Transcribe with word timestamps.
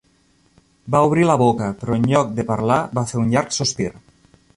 Va 0.95 1.01
obrir 1.09 1.27
la 1.27 1.35
boca, 1.41 1.67
però 1.81 1.97
en 1.97 2.07
lloc 2.13 2.31
de 2.39 2.45
parlar 2.53 2.79
va 2.99 3.05
fer 3.13 3.21
un 3.25 3.29
llarg 3.35 3.55
sospir. 3.59 3.91